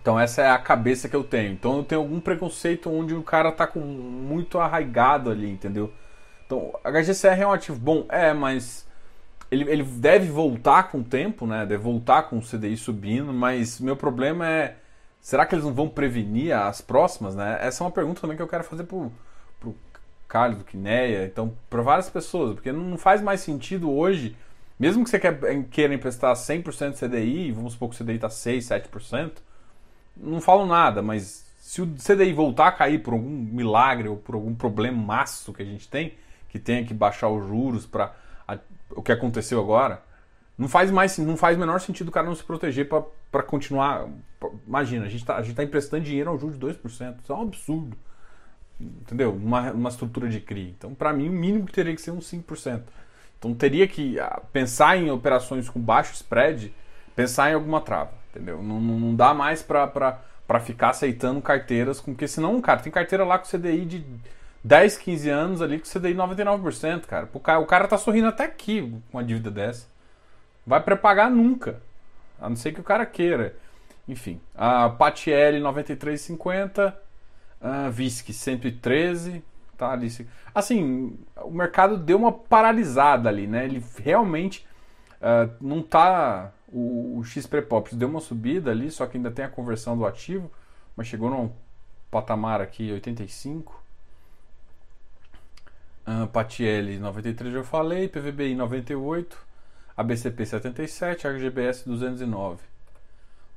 Então 0.00 0.18
essa 0.18 0.42
é 0.42 0.50
a 0.50 0.58
cabeça 0.58 1.08
que 1.08 1.14
eu 1.14 1.22
tenho. 1.22 1.52
Então 1.52 1.76
eu 1.76 1.84
tenho 1.84 2.00
algum 2.00 2.20
preconceito 2.20 2.90
onde 2.90 3.14
o 3.14 3.22
cara 3.22 3.52
tá 3.52 3.66
com 3.66 3.80
muito 3.80 4.58
arraigado 4.58 5.30
ali, 5.30 5.48
entendeu? 5.50 5.92
Então, 6.44 6.72
HGCR 6.84 7.40
é 7.40 7.46
um 7.46 7.52
ativo 7.52 7.78
bom, 7.78 8.04
é, 8.08 8.34
mas 8.34 8.86
ele, 9.50 9.70
ele 9.70 9.82
deve 9.82 10.30
voltar 10.30 10.90
com 10.90 10.98
o 10.98 11.04
tempo, 11.04 11.46
né? 11.46 11.64
Deve 11.64 11.82
voltar 11.82 12.24
com 12.24 12.38
o 12.38 12.42
CDI 12.42 12.76
subindo, 12.76 13.32
mas 13.32 13.78
meu 13.80 13.96
problema 13.96 14.48
é. 14.48 14.76
Será 15.22 15.46
que 15.46 15.54
eles 15.54 15.64
não 15.64 15.72
vão 15.72 15.88
prevenir 15.88 16.52
as 16.52 16.80
próximas, 16.80 17.36
né? 17.36 17.56
Essa 17.60 17.82
é 17.82 17.86
uma 17.86 17.92
pergunta 17.92 18.20
também 18.20 18.36
que 18.36 18.42
eu 18.42 18.48
quero 18.48 18.64
fazer 18.64 18.82
pro, 18.82 19.10
pro 19.60 19.72
Carlos, 20.26 20.58
do 20.58 20.64
Quineia, 20.64 21.24
então, 21.24 21.56
para 21.70 21.80
várias 21.80 22.10
pessoas, 22.10 22.54
porque 22.54 22.72
não 22.72 22.98
faz 22.98 23.22
mais 23.22 23.40
sentido 23.40 23.88
hoje, 23.88 24.36
mesmo 24.76 25.04
que 25.04 25.10
você 25.10 25.20
quer, 25.20 25.38
queira 25.70 25.94
emprestar 25.94 26.34
100% 26.34 26.94
CDI, 26.98 27.52
vamos 27.52 27.74
supor 27.74 27.90
que 27.90 27.94
o 27.94 28.04
CDI 28.04 28.16
está 28.16 28.28
6, 28.28 28.64
7%, 28.66 29.30
não 30.16 30.40
falo 30.40 30.66
nada, 30.66 31.00
mas 31.02 31.46
se 31.60 31.80
o 31.80 31.86
CDI 31.86 32.32
voltar 32.32 32.66
a 32.66 32.72
cair 32.72 32.98
por 33.00 33.14
algum 33.14 33.30
milagre 33.30 34.08
ou 34.08 34.16
por 34.16 34.34
algum 34.34 34.56
problema 34.56 35.00
maço 35.00 35.52
que 35.52 35.62
a 35.62 35.64
gente 35.64 35.88
tem, 35.88 36.14
que 36.48 36.58
tenha 36.58 36.84
que 36.84 36.92
baixar 36.92 37.28
os 37.28 37.46
juros 37.46 37.86
para 37.86 38.12
o 38.90 39.00
que 39.00 39.12
aconteceu 39.12 39.60
agora, 39.60 40.02
não 40.62 40.68
faz 40.68 40.92
mais 40.92 41.18
não 41.18 41.36
faz 41.36 41.58
menor 41.58 41.80
sentido 41.80 42.08
o 42.08 42.12
cara 42.12 42.26
não 42.26 42.36
se 42.36 42.44
proteger 42.44 42.88
para 42.88 43.42
continuar. 43.42 44.08
Pra, 44.38 44.48
imagina, 44.66 45.06
a 45.06 45.08
gente 45.08 45.22
está 45.22 45.42
tá 45.42 45.64
emprestando 45.64 46.04
dinheiro 46.04 46.30
ao 46.30 46.38
juros 46.38 46.56
de 46.56 46.64
2%. 46.64 47.16
Isso 47.20 47.32
é 47.32 47.34
um 47.34 47.42
absurdo. 47.42 47.96
Entendeu? 48.80 49.32
Uma, 49.32 49.72
uma 49.72 49.88
estrutura 49.88 50.28
de 50.28 50.40
CRI. 50.40 50.74
Então, 50.78 50.94
para 50.94 51.12
mim, 51.12 51.28
o 51.28 51.32
mínimo 51.32 51.66
que 51.66 51.72
teria 51.72 51.94
que 51.94 52.00
ser 52.00 52.12
uns 52.12 52.30
5%. 52.30 52.82
Então, 53.38 53.52
teria 53.54 53.88
que 53.88 54.20
ah, 54.20 54.40
pensar 54.52 54.96
em 54.96 55.10
operações 55.10 55.68
com 55.68 55.80
baixo 55.80 56.14
spread, 56.14 56.72
pensar 57.16 57.50
em 57.50 57.54
alguma 57.54 57.80
trava. 57.80 58.12
Entendeu? 58.30 58.62
Não, 58.62 58.80
não 58.80 59.14
dá 59.16 59.34
mais 59.34 59.62
para 59.62 60.60
ficar 60.60 60.90
aceitando 60.90 61.42
carteiras, 61.42 62.00
porque 62.00 62.28
senão, 62.28 62.60
cara, 62.60 62.80
tem 62.80 62.92
carteira 62.92 63.24
lá 63.24 63.36
com 63.36 63.46
CDI 63.46 63.84
de 63.84 64.06
10, 64.62 64.96
15 64.98 65.28
anos 65.28 65.62
ali 65.62 65.80
com 65.80 65.86
CDI 65.86 66.14
99%, 66.14 67.02
cara. 67.06 67.28
O 67.32 67.40
cara, 67.40 67.58
o 67.58 67.66
cara 67.66 67.88
tá 67.88 67.98
sorrindo 67.98 68.28
até 68.28 68.44
aqui 68.44 68.80
com 69.10 69.18
uma 69.18 69.24
dívida 69.24 69.50
dessa. 69.50 69.91
Vai 70.66 70.82
prepagar 70.82 71.30
nunca. 71.30 71.82
A 72.40 72.48
não 72.48 72.56
ser 72.56 72.72
que 72.72 72.80
o 72.80 72.84
cara 72.84 73.06
queira. 73.06 73.56
Enfim, 74.08 74.40
a 74.54 74.88
Patiel 74.88 75.54
93,50, 75.54 76.94
a 77.60 77.88
Visc 77.88 78.32
113, 78.32 79.42
tá 79.78 79.92
ali. 79.92 80.08
Assim, 80.54 81.18
o 81.36 81.50
mercado 81.50 81.96
deu 81.96 82.18
uma 82.18 82.32
paralisada 82.32 83.28
ali, 83.28 83.46
né? 83.46 83.64
Ele 83.64 83.82
realmente 84.02 84.66
uh, 85.20 85.52
não 85.60 85.82
tá 85.82 86.52
o, 86.72 87.18
o 87.18 87.24
XPREPOPs 87.24 87.94
deu 87.94 88.08
uma 88.08 88.20
subida 88.20 88.70
ali, 88.70 88.90
só 88.90 89.06
que 89.06 89.18
ainda 89.18 89.30
tem 89.30 89.44
a 89.44 89.48
conversão 89.48 89.96
do 89.96 90.06
ativo, 90.06 90.50
mas 90.96 91.06
chegou 91.06 91.30
num 91.30 91.52
patamar 92.10 92.60
aqui 92.60 92.90
85. 92.90 93.80
Uh, 96.06 96.26
Patiel 96.28 96.98
93 96.98 97.54
eu 97.54 97.62
falei, 97.62 98.08
PVBI 98.08 98.54
98, 98.54 99.38
ABCP 100.02 100.46
77, 100.46 101.26
HGBS 101.26 101.84
209. 101.86 102.62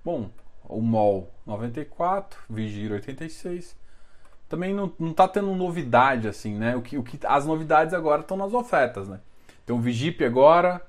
Bom, 0.03 0.29
o 0.63 0.81
MOL 0.81 1.31
94, 1.45 2.39
Vigir 2.49 2.91
86. 2.91 3.75
Também 4.47 4.73
não, 4.73 4.91
não 4.99 5.13
tá 5.13 5.27
tendo 5.27 5.53
novidade 5.55 6.27
assim, 6.27 6.55
né? 6.55 6.75
O 6.75 6.81
que, 6.81 6.97
o 6.97 7.03
que, 7.03 7.19
as 7.25 7.45
novidades 7.45 7.93
agora 7.93 8.21
estão 8.21 8.37
nas 8.37 8.53
ofertas, 8.53 9.07
né? 9.07 9.19
Tem 9.65 9.75
o 9.75 9.79
Vigip 9.79 10.23
agora, 10.23 10.81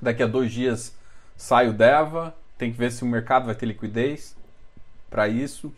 Daqui 0.00 0.22
a 0.22 0.26
dois 0.26 0.52
dias 0.52 0.94
sai 1.34 1.68
o 1.68 1.72
DEVA. 1.72 2.34
Tem 2.58 2.70
que 2.70 2.78
ver 2.78 2.92
se 2.92 3.02
o 3.02 3.06
mercado 3.06 3.46
vai 3.46 3.54
ter 3.54 3.64
liquidez 3.64 4.36
para 5.08 5.26
isso. 5.28 5.72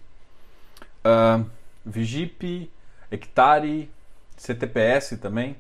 Uh, 1.05 1.49
Vigip, 1.85 2.71
Hectare, 3.09 3.89
CTPS 4.37 5.17
também. 5.19 5.57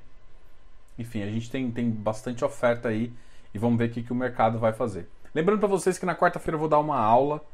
Enfim, 0.98 1.22
a 1.22 1.30
gente 1.30 1.50
tem, 1.50 1.70
tem 1.70 1.90
bastante 1.90 2.44
oferta 2.44 2.88
aí 2.88 3.12
e 3.52 3.58
vamos 3.58 3.78
ver 3.78 3.88
o 3.88 3.90
que, 3.90 4.02
que 4.02 4.12
o 4.12 4.16
mercado 4.16 4.58
vai 4.58 4.72
fazer. 4.72 5.08
Lembrando 5.34 5.58
para 5.58 5.68
vocês 5.68 5.98
que 5.98 6.06
na 6.06 6.14
quarta-feira 6.14 6.56
eu 6.56 6.60
vou 6.60 6.68
dar 6.68 6.78
uma 6.78 6.98
aula 6.98 7.44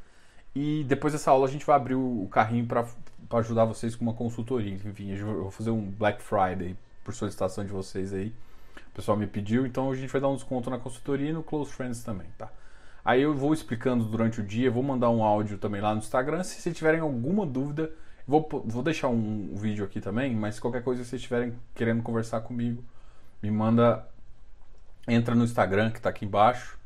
e 0.54 0.84
depois 0.84 1.12
dessa 1.12 1.30
aula 1.30 1.46
a 1.46 1.50
gente 1.50 1.64
vai 1.64 1.76
abrir 1.76 1.94
o, 1.94 2.22
o 2.22 2.28
carrinho 2.28 2.66
para 2.66 2.86
ajudar 3.38 3.64
vocês 3.64 3.96
com 3.96 4.04
uma 4.04 4.14
consultoria. 4.14 4.72
Enfim, 4.72 5.10
eu 5.12 5.42
vou 5.42 5.50
fazer 5.50 5.70
um 5.70 5.90
Black 5.90 6.22
Friday 6.22 6.76
por 7.02 7.14
solicitação 7.14 7.64
de 7.64 7.72
vocês 7.72 8.12
aí. 8.12 8.32
O 8.92 8.94
pessoal 8.94 9.16
me 9.16 9.26
pediu, 9.26 9.66
então 9.66 9.90
a 9.90 9.94
gente 9.94 10.10
vai 10.10 10.20
dar 10.20 10.28
um 10.28 10.34
desconto 10.34 10.68
na 10.68 10.78
consultoria 10.78 11.30
e 11.30 11.32
no 11.32 11.42
Close 11.42 11.72
Friends 11.72 12.02
também, 12.04 12.26
tá? 12.36 12.50
Aí 13.04 13.22
eu 13.22 13.34
vou 13.34 13.52
explicando 13.52 14.04
durante 14.04 14.40
o 14.40 14.44
dia, 14.44 14.70
vou 14.70 14.82
mandar 14.82 15.10
um 15.10 15.24
áudio 15.24 15.58
também 15.58 15.80
lá 15.80 15.92
no 15.92 15.98
Instagram. 15.98 16.42
Se 16.44 16.60
vocês 16.60 16.76
tiverem 16.76 17.00
alguma 17.00 17.44
dúvida, 17.44 17.90
vou, 18.28 18.46
vou 18.64 18.82
deixar 18.82 19.08
um 19.08 19.56
vídeo 19.56 19.84
aqui 19.84 20.00
também, 20.00 20.36
mas 20.36 20.60
qualquer 20.60 20.84
coisa 20.84 21.02
que 21.02 21.08
vocês 21.08 21.20
estiverem 21.20 21.54
querendo 21.74 22.02
conversar 22.02 22.42
comigo, 22.42 22.84
me 23.42 23.50
manda, 23.50 24.06
entra 25.08 25.34
no 25.34 25.44
Instagram 25.44 25.90
que 25.90 25.98
está 25.98 26.10
aqui 26.10 26.24
embaixo, 26.24 26.78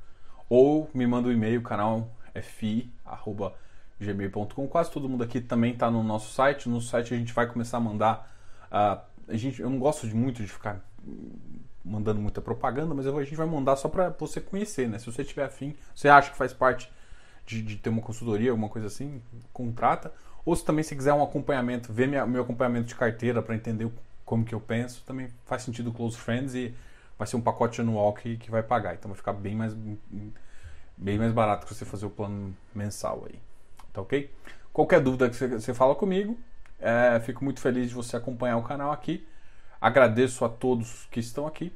ou 0.49 0.91
me 0.95 1.07
manda 1.07 1.29
um 1.29 1.33
e-mail, 1.33 1.61
canal 1.63 2.11
fi.gmail.com. 2.41 4.69
Quase 4.69 4.91
todo 4.91 5.09
mundo 5.09 5.25
aqui 5.25 5.41
também 5.41 5.73
está 5.73 5.91
no 5.91 6.03
nosso 6.03 6.33
site. 6.33 6.69
No 6.69 6.81
site 6.81 7.15
a 7.15 7.17
gente 7.17 7.33
vai 7.33 7.47
começar 7.47 7.79
a 7.79 7.81
mandar. 7.81 8.31
Uh, 8.67 9.01
a 9.29 9.37
gente, 9.37 9.61
eu 9.61 9.71
não 9.71 9.79
gosto 9.79 10.07
de 10.07 10.15
muito 10.15 10.43
de 10.43 10.49
ficar 10.49 10.81
mandando 11.85 12.21
muita 12.21 12.41
propaganda, 12.41 12.95
mas 12.95 13.07
a 13.07 13.23
gente 13.23 13.37
vai 13.37 13.47
mandar 13.47 13.77
só 13.77 13.89
para 13.89 14.11
você 14.11 14.41
conhecer, 14.41 14.89
né? 14.89 14.99
Se 14.99 15.07
você 15.07 15.25
tiver 15.25 15.45
afim, 15.45 15.75
você 15.95 16.09
acha 16.09 16.31
que 16.31 16.37
faz 16.37 16.53
parte 16.53 16.91
de, 17.47 17.63
de, 17.63 17.77
ter 17.77 17.91
uma 17.91 18.03
consultoria, 18.03 18.51
alguma 18.51 18.69
coisa 18.69 18.89
assim, 18.89 19.23
contrata. 19.53 20.13
Ou 20.45 20.55
se 20.55 20.65
também 20.65 20.85
se 20.85 20.95
quiser 20.95 21.13
um 21.13 21.23
acompanhamento, 21.23 21.93
ver 21.93 22.09
meu 22.09 22.43
acompanhamento 22.43 22.87
de 22.87 22.95
carteira 22.95 23.43
para 23.43 23.55
entender 23.55 23.91
como 24.27 24.45
que 24.45 24.55
eu 24.55 24.61
penso, 24.61 25.03
também 25.07 25.33
faz 25.47 25.63
sentido 25.63 25.93
Close 25.93 26.19
Friends 26.19 26.55
e 26.55 26.75
vai 27.17 27.27
ser 27.27 27.37
um 27.37 27.41
pacote 27.41 27.81
anual 27.81 28.13
que, 28.13 28.37
que 28.37 28.51
vai 28.51 28.63
pagar. 28.63 28.95
Então 28.95 29.09
vai 29.09 29.17
ficar 29.17 29.33
bem 29.33 29.55
mais, 29.55 29.73
bem 30.97 31.17
mais 31.17 31.33
barato 31.33 31.65
que 31.65 31.73
você 31.73 31.85
fazer 31.85 32.07
o 32.07 32.11
plano 32.11 32.55
mensal 32.75 33.25
aí. 33.27 33.41
Tá 33.93 34.03
ok? 34.03 34.31
Qualquer 34.73 35.01
dúvida 35.01 35.31
que 35.31 35.37
você, 35.37 35.73
fala 35.73 35.95
comigo, 35.95 36.39
é, 36.79 37.19
fico 37.21 37.43
muito 37.43 37.61
feliz 37.61 37.89
de 37.89 37.95
você 37.95 38.17
acompanhar 38.17 38.59
o 38.59 38.63
canal 38.63 38.91
aqui. 38.91 39.27
Agradeço 39.81 40.45
a 40.45 40.49
todos 40.49 41.07
que 41.07 41.21
estão 41.21 41.47
aqui 41.47 41.73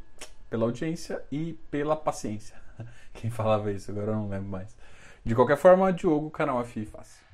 pela 0.50 0.64
audiência 0.64 1.23
e 1.30 1.54
pela 1.71 1.95
paciência. 1.95 2.57
Quem 3.14 3.30
falava 3.30 3.71
isso, 3.71 3.92
agora 3.92 4.09
eu 4.09 4.16
não 4.16 4.28
lembro 4.28 4.49
mais. 4.49 4.76
De 5.25 5.35
qualquer 5.35 5.57
forma, 5.57 5.92
Diogo, 5.92 6.30
canal 6.30 6.62
FI 6.64 6.85
Fácil. 6.85 7.30